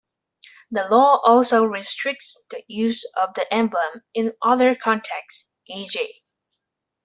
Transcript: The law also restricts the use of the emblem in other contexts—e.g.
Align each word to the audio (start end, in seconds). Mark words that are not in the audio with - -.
The 0.71 0.87
law 0.89 1.21
also 1.23 1.63
restricts 1.63 2.35
the 2.49 2.63
use 2.67 3.05
of 3.15 3.35
the 3.35 3.45
emblem 3.53 4.01
in 4.15 4.33
other 4.41 4.73
contexts—e.g. 4.73 6.23